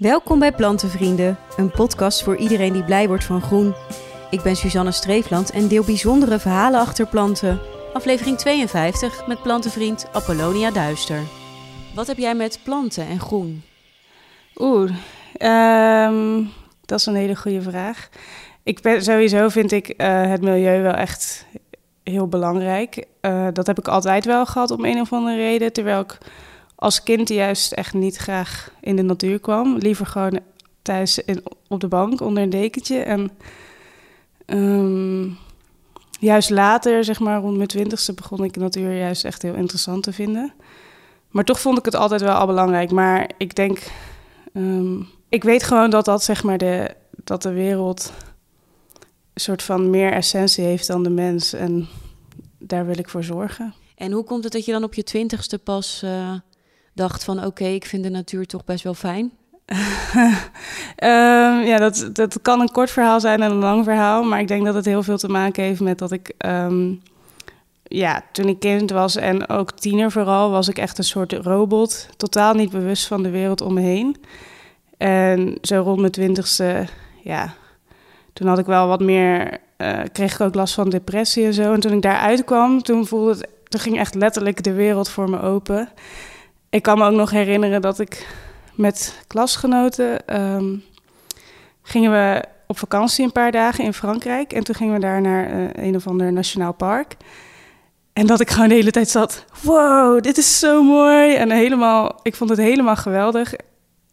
Welkom 0.00 0.38
bij 0.38 0.52
Plantenvrienden, 0.52 1.38
een 1.56 1.70
podcast 1.70 2.22
voor 2.22 2.36
iedereen 2.36 2.72
die 2.72 2.84
blij 2.84 3.08
wordt 3.08 3.24
van 3.24 3.40
groen. 3.40 3.74
Ik 4.30 4.42
ben 4.42 4.56
Suzanne 4.56 4.92
Streefland 4.92 5.50
en 5.50 5.68
deel 5.68 5.84
bijzondere 5.84 6.38
verhalen 6.38 6.80
achter 6.80 7.06
planten. 7.06 7.60
Aflevering 7.92 8.38
52 8.38 9.26
met 9.26 9.42
plantenvriend 9.42 10.08
Apollonia 10.12 10.70
Duister. 10.70 11.20
Wat 11.94 12.06
heb 12.06 12.16
jij 12.16 12.34
met 12.34 12.60
planten 12.64 13.06
en 13.06 13.20
groen? 13.20 13.62
Oeh, 14.56 14.90
ehm, 15.36 16.44
dat 16.84 16.98
is 16.98 17.06
een 17.06 17.14
hele 17.14 17.36
goede 17.36 17.62
vraag. 17.62 18.08
Ik 18.62 18.80
ben, 18.80 19.02
sowieso 19.02 19.48
vind 19.48 19.72
ik 19.72 19.88
eh, 19.88 20.26
het 20.26 20.42
milieu 20.42 20.82
wel 20.82 20.94
echt 20.94 21.46
heel 22.02 22.28
belangrijk. 22.28 23.04
Eh, 23.20 23.46
dat 23.52 23.66
heb 23.66 23.78
ik 23.78 23.88
altijd 23.88 24.24
wel 24.24 24.46
gehad 24.46 24.70
om 24.70 24.84
een 24.84 25.00
of 25.00 25.12
andere 25.12 25.36
reden. 25.36 25.72
Terwijl 25.72 26.00
ik 26.00 26.18
als 26.80 27.02
kind 27.02 27.28
juist 27.28 27.72
echt 27.72 27.94
niet 27.94 28.16
graag 28.16 28.72
in 28.80 28.96
de 28.96 29.02
natuur 29.02 29.38
kwam. 29.38 29.76
Liever 29.76 30.06
gewoon 30.06 30.40
thuis 30.82 31.18
in, 31.18 31.42
op 31.68 31.80
de 31.80 31.88
bank 31.88 32.20
onder 32.20 32.42
een 32.42 32.50
dekentje. 32.50 32.98
En 32.98 33.30
ehm, 34.46 35.28
juist 36.20 36.50
later, 36.50 37.04
zeg 37.04 37.20
maar 37.20 37.40
rond 37.40 37.56
mijn 37.56 37.68
twintigste, 37.68 38.12
begon 38.12 38.44
ik 38.44 38.52
de 38.52 38.60
natuur 38.60 38.96
juist 38.96 39.24
echt 39.24 39.42
heel 39.42 39.54
interessant 39.54 40.02
te 40.02 40.12
vinden. 40.12 40.52
Maar 41.28 41.44
toch 41.44 41.60
vond 41.60 41.78
ik 41.78 41.84
het 41.84 41.94
altijd 41.94 42.20
wel 42.20 42.34
al 42.34 42.46
belangrijk. 42.46 42.90
Maar 42.90 43.30
ik 43.38 43.54
denk, 43.54 43.78
ehm, 44.52 45.00
ik 45.28 45.44
weet 45.44 45.62
gewoon 45.62 45.90
dat 45.90 46.04
dat 46.04 46.24
zeg 46.24 46.42
maar 46.42 46.58
de, 46.58 46.94
dat 47.24 47.42
de 47.42 47.52
wereld 47.52 48.12
een 49.32 49.40
soort 49.40 49.62
van 49.62 49.90
meer 49.90 50.12
essentie 50.12 50.64
heeft 50.64 50.86
dan 50.86 51.02
de 51.02 51.10
mens. 51.10 51.52
En 51.52 51.88
daar 52.58 52.86
wil 52.86 52.98
ik 52.98 53.08
voor 53.08 53.24
zorgen. 53.24 53.74
En 53.94 54.12
hoe 54.12 54.24
komt 54.24 54.44
het 54.44 54.52
dat 54.52 54.64
je 54.64 54.72
dan 54.72 54.84
op 54.84 54.94
je 54.94 55.02
twintigste 55.02 55.58
pas 55.58 56.02
uh, 56.04 56.32
dacht 57.00 57.24
van 57.24 57.44
oké, 57.44 57.64
ik 57.64 57.86
vind 57.86 58.02
de 58.02 58.10
natuur 58.10 58.46
toch 58.46 58.64
best 58.64 58.84
wel 58.84 58.94
fijn? 58.94 59.30
um, 61.02 61.66
ja, 61.70 61.76
dat, 61.78 62.10
dat 62.12 62.42
kan 62.42 62.60
een 62.60 62.70
kort 62.70 62.90
verhaal 62.90 63.20
zijn 63.20 63.42
en 63.42 63.50
een 63.50 63.56
lang 63.56 63.84
verhaal. 63.84 64.22
Maar 64.22 64.40
ik 64.40 64.48
denk 64.48 64.64
dat 64.64 64.74
het 64.74 64.84
heel 64.84 65.02
veel 65.02 65.18
te 65.18 65.28
maken 65.28 65.62
heeft 65.62 65.80
met 65.80 65.98
dat 65.98 66.12
ik... 66.12 66.34
Um, 66.46 67.02
ja, 67.82 68.22
toen 68.32 68.48
ik 68.48 68.58
kind 68.60 68.90
was 68.90 69.16
en 69.16 69.48
ook 69.48 69.72
tiener 69.72 70.10
vooral, 70.10 70.50
was 70.50 70.68
ik 70.68 70.78
echt 70.78 70.98
een 70.98 71.04
soort 71.04 71.32
robot. 71.32 72.08
Totaal 72.16 72.54
niet 72.54 72.70
bewust 72.70 73.06
van 73.06 73.22
de 73.22 73.30
wereld 73.30 73.60
om 73.60 73.74
me 73.74 73.80
heen. 73.80 74.16
En 74.96 75.58
zo 75.62 75.82
rond 75.82 76.00
mijn 76.00 76.12
twintigste, 76.12 76.86
ja, 77.22 77.54
toen 78.32 78.48
had 78.48 78.58
ik 78.58 78.66
wel 78.66 78.88
wat 78.88 79.00
meer, 79.00 79.58
uh, 79.78 80.00
kreeg 80.12 80.34
ik 80.34 80.40
ook 80.40 80.54
last 80.54 80.74
van 80.74 80.90
depressie 80.90 81.44
en 81.44 81.54
zo. 81.54 81.72
En 81.72 81.80
toen 81.80 81.92
ik 81.92 82.02
daaruit 82.02 82.44
kwam, 82.44 82.82
toen 82.82 83.06
voelde 83.06 83.30
het, 83.30 83.48
toen 83.68 83.80
ging 83.80 83.98
echt 83.98 84.14
letterlijk 84.14 84.62
de 84.62 84.72
wereld 84.72 85.08
voor 85.08 85.30
me 85.30 85.40
open. 85.40 85.88
Ik 86.70 86.82
kan 86.82 86.98
me 86.98 87.04
ook 87.04 87.16
nog 87.16 87.30
herinneren 87.30 87.80
dat 87.80 87.98
ik 87.98 88.26
met 88.74 89.22
klasgenoten 89.26 90.40
um, 90.40 90.84
gingen 91.82 92.12
we 92.12 92.44
op 92.66 92.78
vakantie 92.78 93.24
een 93.24 93.32
paar 93.32 93.52
dagen 93.52 93.84
in 93.84 93.94
Frankrijk. 93.94 94.52
En 94.52 94.64
toen 94.64 94.74
gingen 94.74 94.94
we 94.94 95.00
daar 95.00 95.20
naar 95.20 95.54
uh, 95.54 95.68
een 95.72 95.96
of 95.96 96.06
ander 96.06 96.32
nationaal 96.32 96.72
park. 96.72 97.16
En 98.12 98.26
dat 98.26 98.40
ik 98.40 98.50
gewoon 98.50 98.68
de 98.68 98.74
hele 98.74 98.90
tijd 98.90 99.08
zat, 99.08 99.44
wow, 99.62 100.22
dit 100.22 100.38
is 100.38 100.58
zo 100.58 100.82
mooi. 100.82 101.34
En 101.34 101.50
helemaal, 101.50 102.20
ik 102.22 102.36
vond 102.36 102.50
het 102.50 102.58
helemaal 102.58 102.96
geweldig. 102.96 103.54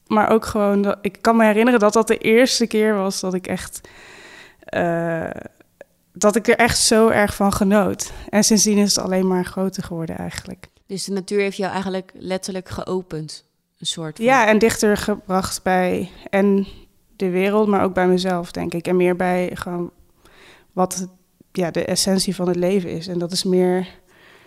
Maar 0.07 0.29
ook 0.29 0.45
gewoon, 0.45 0.81
dat, 0.81 0.97
ik 1.01 1.17
kan 1.21 1.35
me 1.35 1.45
herinneren 1.45 1.79
dat 1.79 1.93
dat 1.93 2.07
de 2.07 2.17
eerste 2.17 2.67
keer 2.67 2.95
was 2.95 3.19
dat 3.19 3.33
ik 3.33 3.47
echt... 3.47 3.81
Uh, 4.75 5.29
dat 6.13 6.35
ik 6.35 6.47
er 6.47 6.55
echt 6.55 6.79
zo 6.79 7.07
erg 7.07 7.35
van 7.35 7.53
genoot. 7.53 8.11
En 8.29 8.43
sindsdien 8.43 8.77
is 8.77 8.95
het 8.95 9.05
alleen 9.05 9.27
maar 9.27 9.45
groter 9.45 9.83
geworden 9.83 10.17
eigenlijk. 10.17 10.67
Dus 10.87 11.05
de 11.05 11.11
natuur 11.11 11.39
heeft 11.39 11.57
jou 11.57 11.71
eigenlijk 11.71 12.11
letterlijk 12.15 12.69
geopend? 12.69 13.45
Een 13.79 13.85
soort 13.85 14.15
van... 14.15 14.25
Ja, 14.25 14.47
en 14.47 14.57
dichter 14.57 14.97
gebracht 14.97 15.63
bij 15.63 16.09
en 16.29 16.67
de 17.15 17.29
wereld, 17.29 17.67
maar 17.67 17.83
ook 17.83 17.93
bij 17.93 18.07
mezelf, 18.07 18.51
denk 18.51 18.73
ik. 18.73 18.87
En 18.87 18.95
meer 18.95 19.15
bij 19.15 19.51
gewoon 19.53 19.91
wat 20.73 21.07
ja, 21.51 21.71
de 21.71 21.85
essentie 21.85 22.35
van 22.35 22.47
het 22.47 22.55
leven 22.55 22.89
is. 22.89 23.07
En 23.07 23.19
dat 23.19 23.31
is 23.31 23.43
meer 23.43 23.87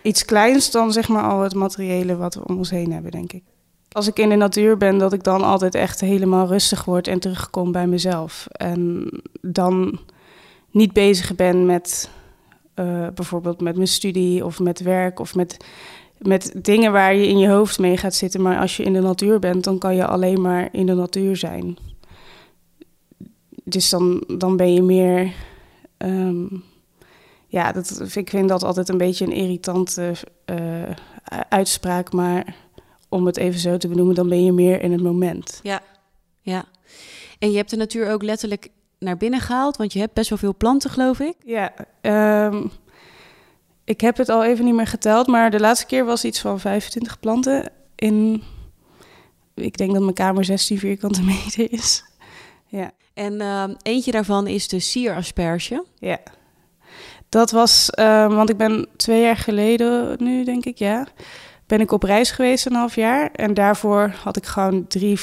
iets 0.01 0.25
kleins 0.25 0.71
dan 0.71 0.91
zeg 0.91 1.07
maar 1.07 1.23
al 1.23 1.41
het 1.41 1.53
materiële 1.53 2.15
wat 2.15 2.33
we 2.33 2.47
om 2.47 2.57
ons 2.57 2.69
heen 2.69 2.91
hebben, 2.91 3.11
denk 3.11 3.33
ik. 3.33 3.43
Als 3.91 4.07
ik 4.07 4.19
in 4.19 4.29
de 4.29 4.35
natuur 4.35 4.77
ben, 4.77 4.97
dat 4.97 5.13
ik 5.13 5.23
dan 5.23 5.41
altijd 5.41 5.75
echt 5.75 6.01
helemaal 6.01 6.47
rustig 6.47 6.85
word 6.85 7.07
en 7.07 7.19
terugkom 7.19 7.71
bij 7.71 7.87
mezelf. 7.87 8.47
En 8.51 9.09
dan 9.41 9.99
niet 10.71 10.93
bezig 10.93 11.35
ben 11.35 11.65
met 11.65 12.09
uh, 12.75 13.07
bijvoorbeeld 13.13 13.61
met 13.61 13.75
mijn 13.75 13.87
studie 13.87 14.45
of 14.45 14.59
met 14.59 14.79
werk 14.79 15.19
of 15.19 15.35
met, 15.35 15.57
met 16.21 16.51
dingen 16.55 16.91
waar 16.91 17.15
je 17.15 17.27
in 17.27 17.37
je 17.37 17.49
hoofd 17.49 17.79
mee 17.79 17.97
gaat 17.97 18.15
zitten. 18.15 18.41
Maar 18.41 18.59
als 18.59 18.77
je 18.77 18.83
in 18.83 18.93
de 18.93 19.01
natuur 19.01 19.39
bent, 19.39 19.63
dan 19.63 19.77
kan 19.77 19.95
je 19.95 20.05
alleen 20.05 20.41
maar 20.41 20.69
in 20.71 20.85
de 20.85 20.93
natuur 20.93 21.35
zijn. 21.35 21.77
Dus 23.63 23.89
dan, 23.89 24.23
dan 24.27 24.57
ben 24.57 24.73
je 24.73 24.81
meer. 24.81 25.33
Um, 25.97 26.63
ja, 27.47 27.71
dat, 27.71 28.15
ik 28.15 28.29
vind 28.29 28.49
dat 28.49 28.63
altijd 28.63 28.89
een 28.89 28.97
beetje 28.97 29.25
een 29.25 29.33
irritante 29.33 30.13
uh, 30.45 30.89
uitspraak. 31.49 32.13
Maar 32.13 32.55
om 33.09 33.25
het 33.25 33.37
even 33.37 33.59
zo 33.59 33.77
te 33.77 33.87
benoemen, 33.87 34.15
dan 34.15 34.29
ben 34.29 34.43
je 34.43 34.51
meer 34.51 34.81
in 34.81 34.91
het 34.91 35.01
moment. 35.01 35.59
Ja, 35.63 35.81
ja. 36.41 36.65
En 37.39 37.51
je 37.51 37.57
hebt 37.57 37.69
de 37.69 37.77
natuur 37.77 38.11
ook 38.11 38.23
letterlijk 38.23 38.69
naar 38.99 39.17
binnen 39.17 39.39
gehaald, 39.39 39.77
want 39.77 39.93
je 39.93 39.99
hebt 39.99 40.13
best 40.13 40.29
wel 40.29 40.37
veel 40.37 40.55
planten, 40.55 40.89
geloof 40.89 41.19
ik. 41.19 41.35
Ja, 41.45 41.73
um, 42.45 42.71
ik 43.83 44.01
heb 44.01 44.17
het 44.17 44.29
al 44.29 44.43
even 44.43 44.65
niet 44.65 44.73
meer 44.73 44.87
geteld, 44.87 45.27
maar 45.27 45.51
de 45.51 45.59
laatste 45.59 45.85
keer 45.85 46.05
was 46.05 46.25
iets 46.25 46.41
van 46.41 46.59
25 46.59 47.19
planten 47.19 47.71
in. 47.95 48.43
Ik 49.55 49.77
denk 49.77 49.91
dat 49.93 50.01
mijn 50.01 50.13
kamer 50.13 50.45
16 50.45 50.79
vierkante 50.79 51.23
meter 51.23 51.71
is. 51.71 52.03
Ja. 52.67 52.91
En 53.13 53.33
uh, 53.33 53.63
eentje 53.81 54.11
daarvan 54.11 54.47
is 54.47 54.67
de 54.67 54.79
sierasperge. 54.79 55.85
Ja. 55.99 56.19
Dat 57.29 57.51
was, 57.51 57.89
uh, 57.99 58.27
want 58.27 58.49
ik 58.49 58.57
ben 58.57 58.87
twee 58.95 59.21
jaar 59.21 59.37
geleden 59.37 60.15
nu, 60.19 60.43
denk 60.43 60.65
ik, 60.65 60.77
ja, 60.77 61.07
ben 61.65 61.81
ik 61.81 61.91
op 61.91 62.03
reis 62.03 62.31
geweest 62.31 62.65
een 62.65 62.75
half 62.75 62.95
jaar. 62.95 63.31
En 63.31 63.53
daarvoor 63.53 64.13
had 64.23 64.37
ik 64.37 64.45
gewoon 64.45 64.87
drie 64.87 65.19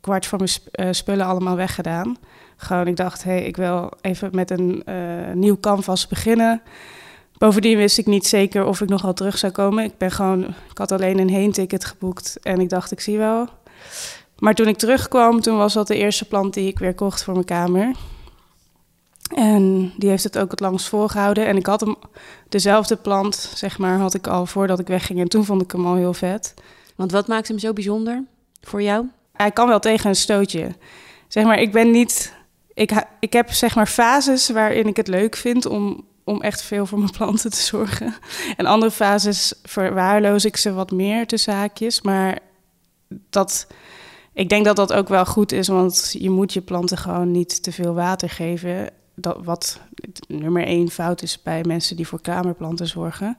kwart 0.00 0.26
van 0.26 0.38
mijn 0.38 0.50
sp 0.56 0.62
uh, 0.72 0.88
spullen 0.90 1.26
allemaal 1.26 1.56
weggedaan. 1.56 2.16
Gewoon, 2.56 2.86
ik 2.86 2.96
dacht, 2.96 3.24
hé, 3.24 3.30
hey, 3.30 3.44
ik 3.44 3.56
wil 3.56 3.90
even 4.00 4.28
met 4.32 4.50
een 4.50 4.82
uh, 4.88 5.32
nieuw 5.34 5.60
canvas 5.60 6.06
beginnen. 6.06 6.62
Bovendien 7.38 7.76
wist 7.76 7.98
ik 7.98 8.06
niet 8.06 8.26
zeker 8.26 8.64
of 8.64 8.80
ik 8.80 8.88
nogal 8.88 9.12
terug 9.12 9.38
zou 9.38 9.52
komen. 9.52 9.84
Ik 9.84 9.98
ben 9.98 10.10
gewoon, 10.10 10.44
ik 10.44 10.78
had 10.78 10.92
alleen 10.92 11.18
een 11.18 11.28
heen-ticket 11.28 11.84
geboekt 11.84 12.38
en 12.42 12.60
ik 12.60 12.68
dacht, 12.68 12.92
ik 12.92 13.00
zie 13.00 13.18
wel. 13.18 13.48
Maar 14.38 14.54
toen 14.54 14.66
ik 14.66 14.78
terugkwam, 14.78 15.40
toen 15.40 15.56
was 15.56 15.72
dat 15.72 15.86
de 15.86 15.96
eerste 15.96 16.24
plant 16.24 16.54
die 16.54 16.68
ik 16.68 16.78
weer 16.78 16.94
kocht 16.94 17.24
voor 17.24 17.32
mijn 17.34 17.44
kamer. 17.44 17.96
En 19.34 19.92
die 19.96 20.08
heeft 20.08 20.24
het 20.24 20.38
ook 20.38 20.50
het 20.50 20.60
langst 20.60 20.88
volgehouden. 20.88 21.46
En 21.46 21.56
ik 21.56 21.66
had 21.66 21.80
hem, 21.80 21.96
dezelfde 22.48 22.96
plant, 22.96 23.34
zeg 23.54 23.78
maar, 23.78 23.98
had 23.98 24.14
ik 24.14 24.26
al 24.26 24.46
voordat 24.46 24.78
ik 24.78 24.86
wegging. 24.86 25.20
En 25.20 25.28
toen 25.28 25.44
vond 25.44 25.62
ik 25.62 25.72
hem 25.72 25.86
al 25.86 25.94
heel 25.94 26.14
vet. 26.14 26.54
Want 26.96 27.12
wat 27.12 27.26
maakt 27.26 27.48
hem 27.48 27.58
zo 27.58 27.72
bijzonder 27.72 28.24
voor 28.62 28.82
jou? 28.82 29.06
Hij 29.32 29.50
kan 29.50 29.68
wel 29.68 29.80
tegen 29.80 30.08
een 30.08 30.16
stootje. 30.16 30.74
Zeg 31.28 31.44
maar, 31.44 31.58
ik 31.58 31.72
ben 31.72 31.90
niet... 31.90 32.36
Ik, 32.74 33.04
ik 33.20 33.32
heb 33.32 33.52
zeg 33.52 33.74
maar 33.74 33.86
fases 33.86 34.48
waarin 34.48 34.86
ik 34.86 34.96
het 34.96 35.08
leuk 35.08 35.36
vind 35.36 35.66
om, 35.66 36.04
om 36.28 36.40
echt 36.40 36.62
veel 36.62 36.86
voor 36.86 36.98
mijn 36.98 37.10
planten 37.10 37.50
te 37.50 37.62
zorgen. 37.62 38.14
En 38.56 38.66
andere 38.66 38.90
fases 38.90 39.54
verwaarloos 39.62 40.44
ik 40.44 40.56
ze 40.56 40.72
wat 40.72 40.90
meer 40.90 41.26
tussen 41.26 41.54
haakjes. 41.54 42.02
Maar 42.02 42.38
dat, 43.30 43.66
ik 44.32 44.48
denk 44.48 44.64
dat 44.64 44.76
dat 44.76 44.92
ook 44.92 45.08
wel 45.08 45.26
goed 45.26 45.52
is, 45.52 45.68
want 45.68 46.14
je 46.18 46.30
moet 46.30 46.52
je 46.52 46.60
planten 46.60 46.98
gewoon 46.98 47.30
niet 47.30 47.62
te 47.62 47.72
veel 47.72 47.94
water 47.94 48.30
geven. 48.30 48.90
Dat, 49.14 49.38
wat 49.44 49.80
nummer 50.28 50.64
één 50.64 50.90
fout 50.90 51.22
is 51.22 51.42
bij 51.42 51.64
mensen 51.66 51.96
die 51.96 52.08
voor 52.08 52.20
kamerplanten 52.20 52.86
zorgen. 52.86 53.38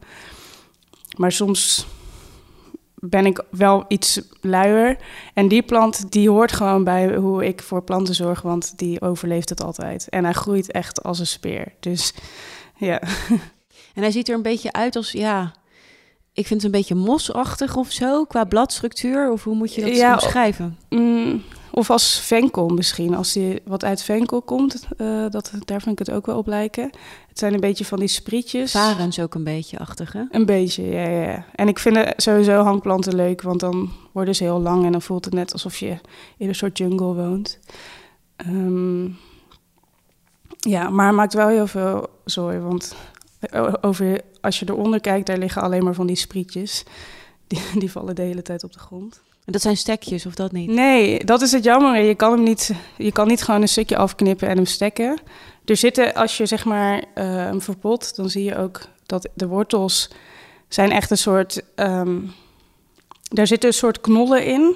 Maar 1.18 1.32
soms 1.32 1.88
ben 3.00 3.26
ik 3.26 3.44
wel 3.52 3.86
iets 3.88 4.22
luier. 4.42 4.98
En 5.34 5.48
die 5.48 5.64
plant, 5.64 6.12
die 6.12 6.30
hoort 6.30 6.52
gewoon 6.52 6.84
bij 6.84 7.16
hoe 7.16 7.46
ik 7.46 7.62
voor 7.62 7.84
planten 7.84 8.16
zorg, 8.16 8.42
want 8.42 8.78
die 8.78 9.02
overleeft 9.02 9.50
het 9.50 9.64
altijd. 9.64 10.10
En 10.10 10.24
hij 10.24 10.34
groeit 10.34 10.72
echt 10.72 11.04
als 11.04 11.20
een 11.20 11.28
speer. 11.28 11.74
Dus 11.80 12.14
ja. 12.80 13.02
En 13.94 14.02
hij 14.02 14.12
ziet 14.12 14.30
er 14.30 14.36
een 14.36 14.42
beetje 14.42 14.72
uit 14.72 14.96
als, 14.96 15.12
ja, 15.12 15.54
ik 16.34 16.48
vind 16.48 16.62
het 16.62 16.64
een 16.64 16.80
beetje 16.80 16.96
mosachtig 16.96 17.76
of 17.76 17.92
zo, 17.92 18.26
qua 18.26 18.44
bladstructuur. 18.44 19.32
Of 19.32 19.44
hoe 19.44 19.56
moet 19.56 19.74
je 19.74 19.82
dat 19.82 19.96
ja, 19.96 20.14
omschrijven? 20.14 20.78
Mm, 20.90 21.44
of 21.72 21.90
als 21.90 22.20
venkel 22.20 22.68
misschien, 22.68 23.16
als 23.16 23.34
die 23.34 23.62
wat 23.66 23.84
uit 23.84 24.02
venkel 24.02 24.42
komt. 24.42 24.88
Uh, 24.98 25.26
dat, 25.30 25.52
daar 25.66 25.82
vind 25.82 26.00
ik 26.00 26.08
het 26.08 26.16
ook 26.16 26.26
wel 26.26 26.38
op 26.38 26.48
lijken. 26.48 26.84
Het 27.28 27.40
zijn 27.40 27.54
een 27.54 27.60
beetje 27.60 27.86
van 27.86 28.00
die 28.00 28.08
sprietjes. 28.08 28.72
Varens 28.72 29.20
ook 29.20 29.36
een 29.36 29.44
beetje 29.44 29.80
achtig, 29.80 30.14
hè? 30.14 30.24
Een 30.32 30.46
beetje, 30.46 30.84
ja, 30.84 31.08
ja. 31.08 31.46
En 31.56 31.68
ik 31.68 31.80
vind 31.80 32.14
sowieso 32.18 32.62
hangplanten 32.62 33.16
leuk, 33.16 33.42
want 33.42 33.60
dan 33.60 33.92
worden 34.12 34.36
ze 34.36 34.44
heel 34.44 34.62
lang... 34.62 34.86
en 34.86 34.92
dan 34.92 35.02
voelt 35.02 35.26
het 35.26 35.34
net 35.34 35.54
alsof 35.54 35.78
je 35.78 35.98
in 36.38 36.48
een 36.48 36.56
soort 36.56 36.78
jungle 36.78 37.14
woont. 37.14 37.60
Um, 38.48 39.18
ja, 40.60 40.90
maar 40.90 41.08
het 41.08 41.16
maakt 41.16 41.34
wel 41.34 41.48
heel 41.48 41.68
veel 41.68 42.10
zooi, 42.26 42.60
want 42.60 42.96
over, 43.82 44.22
als 44.42 44.60
je 44.60 44.66
eronder 44.70 45.00
kijkt, 45.00 45.28
daar 45.28 45.38
liggen 45.38 45.62
alleen 45.62 45.84
maar 45.84 45.94
van 45.94 46.08
die 46.08 46.16
sprietjes. 46.16 46.84
Die, 47.48 47.62
die 47.82 47.92
vallen 47.92 48.16
de 48.16 48.22
hele 48.22 48.42
tijd 48.42 48.64
op 48.64 48.74
de 48.74 48.80
grond. 48.80 49.22
Dat 49.46 49.62
zijn 49.62 49.78
stekjes 49.78 50.26
of 50.26 50.36
dat 50.36 50.52
niet? 50.52 50.70
Nee, 50.70 51.26
dat 51.26 51.42
is 51.42 51.52
het 51.52 51.64
jammer. 51.64 52.02
Je 52.02 52.16
kan 52.16 52.32
hem 52.32 52.44
niet, 52.44 52.72
je 52.98 53.12
kan 53.12 53.28
niet 53.28 53.44
gewoon 53.44 53.62
een 53.62 53.68
stukje 53.68 53.98
afknippen 53.98 54.48
en 54.48 54.56
hem 54.56 54.66
stekken. 54.66 55.18
Er 55.66 55.78
zitten, 55.78 56.14
als 56.14 56.38
je 56.38 56.46
zeg 56.46 56.66
maar 56.66 56.96
uh, 56.98 57.04
hem 57.16 57.62
verpot, 57.62 58.16
dan 58.16 58.30
zie 58.30 58.44
je 58.44 58.58
ook 58.58 58.82
dat 59.06 59.30
de 59.34 59.48
wortels 59.48 60.10
zijn 60.68 60.92
echt 60.92 61.12
een 61.12 61.18
soort. 61.18 61.62
Um, 61.76 62.32
daar 63.30 63.48
zitten 63.48 63.70
een 63.70 63.76
soort 63.76 64.02
knollen 64.02 64.46
in. 64.46 64.76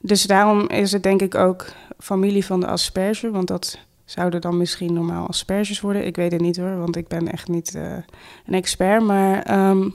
Dus 0.00 0.22
daarom 0.22 0.68
is 0.68 0.92
het 0.92 1.02
denk 1.02 1.22
ik 1.22 1.34
ook 1.34 1.66
familie 1.98 2.44
van 2.44 2.60
de 2.60 2.66
asperge. 2.66 3.30
Want 3.30 3.48
dat 3.48 3.78
zouden 4.10 4.40
dan 4.40 4.56
misschien 4.56 4.92
normaal 4.92 5.26
asperges 5.26 5.80
worden. 5.80 6.06
Ik 6.06 6.16
weet 6.16 6.32
het 6.32 6.40
niet 6.40 6.56
hoor, 6.56 6.78
want 6.78 6.96
ik 6.96 7.08
ben 7.08 7.32
echt 7.32 7.48
niet 7.48 7.74
uh, 7.74 7.92
een 8.46 8.54
expert. 8.54 9.02
Maar 9.02 9.68
um, 9.68 9.94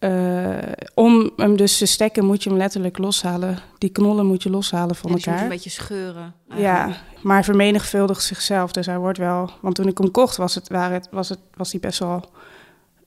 uh, 0.00 0.58
om 0.94 1.30
hem 1.36 1.56
dus 1.56 1.78
te 1.78 1.86
stekken 1.86 2.24
moet 2.24 2.42
je 2.42 2.48
hem 2.48 2.58
letterlijk 2.58 2.98
loshalen. 2.98 3.58
Die 3.78 3.90
knollen 3.90 4.26
moet 4.26 4.42
je 4.42 4.50
loshalen 4.50 4.96
van 4.96 5.10
ja, 5.10 5.16
dus 5.16 5.26
elkaar. 5.26 5.42
een 5.42 5.48
beetje 5.48 5.70
scheuren. 5.70 6.34
Eigenlijk. 6.48 6.94
Ja, 6.94 7.02
maar 7.22 7.44
vermenigvuldigt 7.44 8.22
zichzelf. 8.22 8.72
Dus 8.72 8.86
hij 8.86 8.98
wordt 8.98 9.18
wel... 9.18 9.50
Want 9.60 9.74
toen 9.74 9.88
ik 9.88 9.98
hem 9.98 10.10
kocht 10.10 10.36
was, 10.36 10.54
het, 10.54 10.68
waar 10.68 10.92
het, 10.92 11.08
was, 11.10 11.28
het, 11.28 11.40
was 11.54 11.70
hij 11.70 11.80
best 11.80 11.98
wel 11.98 12.30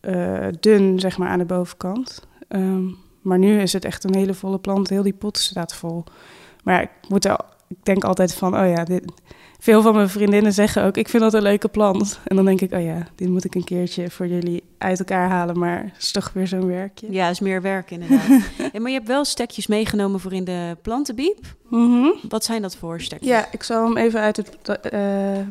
uh, 0.02 0.48
dun, 0.60 1.00
zeg 1.00 1.18
maar, 1.18 1.30
aan 1.30 1.40
de 1.40 1.46
bovenkant. 1.46 2.28
Um, 2.50 2.98
maar 3.22 3.38
nu 3.38 3.60
is 3.60 3.74
het 3.74 3.86
echt 3.86 4.04
een 4.04 4.16
hele 4.16 4.34
volle 4.34 4.60
plant. 4.60 4.90
Heel 4.90 5.04
die 5.04 5.14
pot 5.14 5.38
staat 5.38 5.74
vol. 5.74 6.04
Maar 6.64 6.82
ik, 6.82 6.90
moet 7.08 7.26
er, 7.26 7.40
ik 7.72 7.86
denk 7.86 8.04
altijd 8.04 8.34
van, 8.34 8.60
oh 8.60 8.68
ja, 8.68 8.84
dit, 8.84 9.04
veel 9.62 9.82
van 9.82 9.96
mijn 9.96 10.10
vriendinnen 10.10 10.54
zeggen 10.54 10.84
ook, 10.84 10.98
ik 10.98 11.10
vind 11.10 11.24
dat 11.24 11.34
een 11.34 11.42
leuke 11.42 11.68
plant. 11.68 12.20
En 12.24 12.36
dan 12.36 12.46
denk 12.46 12.62
ik, 12.62 12.74
oh 12.74 12.84
ja, 12.84 13.08
die 13.16 13.30
moet 13.30 13.46
ik 13.46 13.56
een 13.56 13.64
keertje 13.64 14.10
voor 14.10 14.28
jullie 14.28 14.64
uit 14.78 15.00
elkaar 15.00 15.30
halen. 15.30 15.60
Maar 15.60 15.84
het 15.94 16.04
is 16.04 16.12
toch 16.12 16.32
weer 16.34 16.48
zo'n 16.48 16.68
werkje. 16.68 17.08
Ja, 17.12 17.30
is 17.30 17.40
meer 17.40 17.62
werk 17.62 17.92
inderdaad. 17.92 18.28
ja, 18.74 18.80
maar 18.80 18.92
je 18.92 18.98
hebt 18.98 19.08
wel 19.08 19.26
stekjes 19.26 19.68
meegenomen 19.68 20.20
voor 20.20 20.34
in 20.34 20.44
de 20.44 20.78
plantenbiep. 20.82 21.46
Mm 21.70 21.92
-hmm. 21.92 22.14
Wat 22.30 22.44
zijn 22.44 22.62
dat 22.62 22.76
voor 22.76 23.02
stekjes? 23.02 23.30
Ja, 23.30 23.48
ik 23.52 23.64
zal 23.64 23.86
hem 23.86 23.98
even 23.98 24.20
uit 24.20 24.38
het 24.38 24.80
uh, 24.94 25.02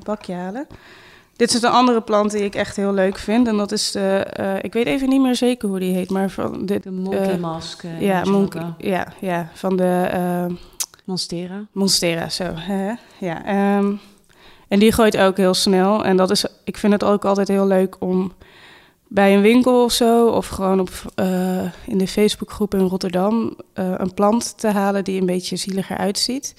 bakje 0.04 0.34
halen. 0.34 0.66
Dit 1.36 1.54
is 1.54 1.62
een 1.62 1.70
andere 1.70 2.00
plant 2.00 2.30
die 2.30 2.44
ik 2.44 2.54
echt 2.54 2.76
heel 2.76 2.92
leuk 2.92 3.18
vind. 3.18 3.46
En 3.48 3.56
dat 3.56 3.72
is 3.72 3.90
de, 3.90 4.26
uh, 4.40 4.54
ik 4.60 4.72
weet 4.72 4.86
even 4.86 5.08
niet 5.08 5.20
meer 5.20 5.36
zeker 5.36 5.68
hoe 5.68 5.78
die 5.78 5.94
heet, 5.94 6.10
maar 6.10 6.30
van 6.30 6.66
de... 6.66 6.80
De 6.80 6.90
monkey 6.90 7.38
mask. 7.38 7.82
Uh, 7.82 8.00
ja, 8.00 8.24
monkey, 8.24 8.74
ja, 8.78 9.12
ja, 9.20 9.50
van 9.54 9.76
de... 9.76 10.10
Monstera. 11.10 11.66
Monstera, 11.72 12.28
zo. 12.28 12.44
Hè? 12.54 12.92
Ja, 13.18 13.76
um, 13.78 14.00
en 14.68 14.78
die 14.78 14.92
gooit 14.92 15.16
ook 15.16 15.36
heel 15.36 15.54
snel. 15.54 16.04
En 16.04 16.16
dat 16.16 16.30
is, 16.30 16.44
ik 16.64 16.76
vind 16.76 16.92
het 16.92 17.04
ook 17.04 17.24
altijd 17.24 17.48
heel 17.48 17.66
leuk 17.66 17.96
om 17.98 18.32
bij 19.08 19.34
een 19.34 19.40
winkel 19.40 19.84
of 19.84 19.92
zo, 19.92 20.26
of 20.28 20.46
gewoon 20.46 20.80
op, 20.80 20.90
uh, 21.16 21.72
in 21.86 21.98
de 21.98 22.08
Facebookgroep 22.08 22.74
in 22.74 22.80
Rotterdam, 22.80 23.56
uh, 23.74 23.94
een 23.96 24.14
plant 24.14 24.58
te 24.58 24.68
halen 24.68 25.04
die 25.04 25.20
een 25.20 25.26
beetje 25.26 25.56
zieliger 25.56 25.96
uitziet. 25.96 26.54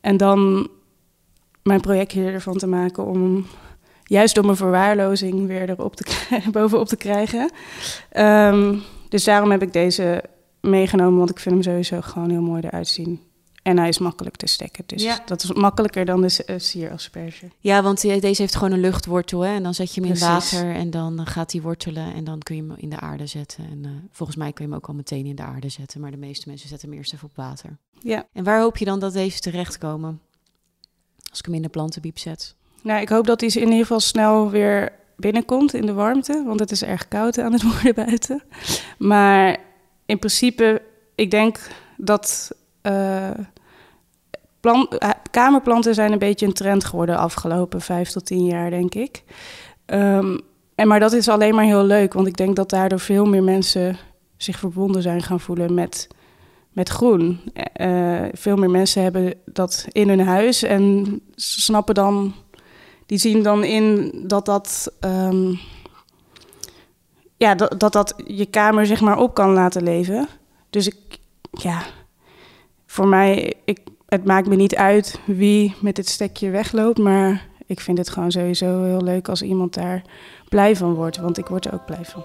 En 0.00 0.16
dan 0.16 0.68
mijn 1.62 1.80
project 1.80 2.12
ervan 2.14 2.56
te 2.56 2.66
maken 2.66 3.06
om 3.06 3.46
juist 4.04 4.34
door 4.34 4.44
mijn 4.44 4.56
verwaarlozing 4.56 5.46
weer 5.46 5.70
erop 5.70 5.96
te 5.96 6.04
bovenop 6.52 6.88
te 6.88 6.96
krijgen. 6.96 7.50
Um, 8.16 8.82
dus 9.08 9.24
daarom 9.24 9.50
heb 9.50 9.62
ik 9.62 9.72
deze 9.72 10.22
meegenomen, 10.60 11.18
want 11.18 11.30
ik 11.30 11.38
vind 11.38 11.54
hem 11.54 11.64
sowieso 11.64 12.00
gewoon 12.00 12.30
heel 12.30 12.42
mooi 12.42 12.62
eruit 12.62 12.88
zien. 12.88 13.20
En 13.64 13.78
hij 13.78 13.88
is 13.88 13.98
makkelijk 13.98 14.36
te 14.36 14.46
stekken. 14.46 14.84
Dus 14.86 15.02
ja. 15.02 15.22
dat 15.26 15.42
is 15.42 15.52
makkelijker 15.52 16.04
dan 16.04 16.20
de 16.20 16.44
uh, 16.46 16.58
sierasperge. 16.58 17.50
Ja, 17.58 17.82
want 17.82 18.00
deze 18.00 18.42
heeft 18.42 18.56
gewoon 18.56 18.72
een 18.72 18.80
luchtwortel. 18.80 19.40
Hè? 19.40 19.54
En 19.54 19.62
dan 19.62 19.74
zet 19.74 19.94
je 19.94 20.00
hem 20.00 20.10
in 20.10 20.18
Precies. 20.18 20.52
water 20.52 20.74
en 20.74 20.90
dan 20.90 21.26
gaat 21.26 21.52
hij 21.52 21.60
wortelen. 21.60 22.14
En 22.14 22.24
dan 22.24 22.38
kun 22.38 22.56
je 22.56 22.62
hem 22.62 22.74
in 22.76 22.88
de 22.88 23.00
aarde 23.00 23.26
zetten. 23.26 23.64
En 23.70 23.82
uh, 23.84 23.90
volgens 24.10 24.38
mij 24.38 24.52
kun 24.52 24.64
je 24.64 24.70
hem 24.70 24.80
ook 24.80 24.88
al 24.88 24.94
meteen 24.94 25.26
in 25.26 25.36
de 25.36 25.42
aarde 25.42 25.68
zetten. 25.68 26.00
Maar 26.00 26.10
de 26.10 26.16
meeste 26.16 26.48
mensen 26.48 26.68
zetten 26.68 26.88
hem 26.88 26.98
eerst 26.98 27.12
even 27.12 27.28
op 27.28 27.36
water. 27.36 27.76
Ja. 28.00 28.26
En 28.32 28.44
waar 28.44 28.60
hoop 28.60 28.76
je 28.76 28.84
dan 28.84 29.00
dat 29.00 29.12
deze 29.12 29.40
terechtkomen? 29.40 30.20
Als 31.30 31.38
ik 31.38 31.44
hem 31.44 31.54
in 31.54 31.62
de 31.62 31.68
plantenbiep 31.68 32.18
zet. 32.18 32.54
Nou, 32.82 33.00
ik 33.00 33.08
hoop 33.08 33.26
dat 33.26 33.40
hij 33.40 33.50
in 33.50 33.62
ieder 33.62 33.78
geval 33.78 34.00
snel 34.00 34.50
weer 34.50 34.92
binnenkomt 35.16 35.74
in 35.74 35.86
de 35.86 35.92
warmte. 35.92 36.42
Want 36.46 36.60
het 36.60 36.70
is 36.70 36.82
erg 36.82 37.08
koud 37.08 37.38
aan 37.38 37.52
het 37.52 37.62
worden 37.72 37.94
buiten. 37.94 38.42
Maar 38.98 39.56
in 40.06 40.18
principe, 40.18 40.82
ik 41.14 41.30
denk 41.30 41.58
dat... 41.96 42.52
Uh, 42.86 43.30
Plant, 44.60 44.98
kamerplanten 45.30 45.94
zijn 45.94 46.12
een 46.12 46.18
beetje 46.18 46.46
een 46.46 46.52
trend 46.52 46.84
geworden 46.84 47.14
de 47.14 47.20
afgelopen 47.20 47.80
vijf 47.80 48.10
tot 48.10 48.26
tien 48.26 48.44
jaar, 48.44 48.70
denk 48.70 48.94
ik. 48.94 49.22
Um, 49.86 50.40
en, 50.74 50.88
maar 50.88 51.00
dat 51.00 51.12
is 51.12 51.28
alleen 51.28 51.54
maar 51.54 51.64
heel 51.64 51.84
leuk, 51.84 52.12
want 52.12 52.26
ik 52.26 52.36
denk 52.36 52.56
dat 52.56 52.70
daardoor 52.70 53.00
veel 53.00 53.24
meer 53.24 53.42
mensen 53.42 53.96
zich 54.36 54.58
verbonden 54.58 55.02
zijn 55.02 55.22
gaan 55.22 55.40
voelen 55.40 55.74
met, 55.74 56.08
met 56.72 56.88
groen. 56.88 57.40
Uh, 57.76 58.22
veel 58.32 58.56
meer 58.56 58.70
mensen 58.70 59.02
hebben 59.02 59.34
dat 59.44 59.86
in 59.92 60.08
hun 60.08 60.20
huis 60.20 60.62
en 60.62 61.20
snappen 61.34 61.94
dan, 61.94 62.34
die 63.06 63.18
zien 63.18 63.42
dan 63.42 63.64
in 63.64 64.12
dat 64.26 64.46
dat, 64.46 64.92
um, 65.00 65.58
ja, 67.36 67.54
dat, 67.54 67.80
dat 67.80 67.92
dat 67.92 68.14
je 68.26 68.46
kamer 68.46 68.86
zeg 68.86 69.00
maar 69.00 69.18
op 69.18 69.34
kan 69.34 69.50
laten 69.50 69.82
leven. 69.82 70.28
Dus 70.70 70.86
ik, 70.86 70.96
ja, 71.50 71.82
voor 72.94 73.08
mij, 73.08 73.54
ik, 73.64 73.78
het 74.08 74.24
maakt 74.24 74.46
me 74.46 74.56
niet 74.56 74.76
uit 74.76 75.20
wie 75.24 75.74
met 75.80 75.96
dit 75.96 76.08
stekje 76.08 76.50
wegloopt, 76.50 76.98
maar 76.98 77.46
ik 77.66 77.80
vind 77.80 77.98
het 77.98 78.08
gewoon 78.08 78.30
sowieso 78.30 78.82
heel 78.82 79.02
leuk 79.02 79.28
als 79.28 79.42
iemand 79.42 79.74
daar 79.74 80.02
blij 80.48 80.76
van 80.76 80.94
wordt, 80.94 81.16
want 81.16 81.38
ik 81.38 81.46
word 81.46 81.64
er 81.64 81.74
ook 81.74 81.86
blij 81.86 82.04
van. 82.04 82.22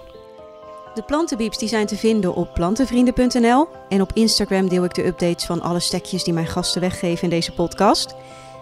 De 0.94 1.02
plantenbieps 1.02 1.58
die 1.58 1.68
zijn 1.68 1.86
te 1.86 1.96
vinden 1.96 2.34
op 2.34 2.54
plantenvrienden.nl 2.54 3.68
en 3.88 4.00
op 4.00 4.10
Instagram 4.14 4.68
deel 4.68 4.84
ik 4.84 4.94
de 4.94 5.06
updates 5.06 5.44
van 5.44 5.60
alle 5.60 5.80
stekjes 5.80 6.24
die 6.24 6.34
mijn 6.34 6.46
gasten 6.46 6.80
weggeven 6.80 7.22
in 7.22 7.30
deze 7.30 7.52
podcast. 7.52 8.14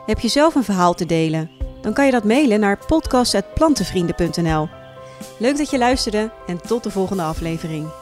Heb 0.06 0.20
je 0.20 0.28
zelf 0.28 0.54
een 0.54 0.64
verhaal 0.64 0.94
te 0.94 1.06
delen? 1.06 1.50
Dan 1.80 1.92
kan 1.92 2.04
je 2.04 2.12
dat 2.12 2.24
mailen 2.24 2.60
naar 2.60 2.78
podcast.plantenvrienden.nl. 2.86 4.68
Leuk 5.38 5.56
dat 5.56 5.70
je 5.70 5.78
luisterde 5.78 6.30
en 6.46 6.60
tot 6.66 6.82
de 6.82 6.90
volgende 6.90 7.22
aflevering. 7.22 7.97